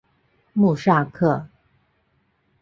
[0.53, 1.45] 穆萨克。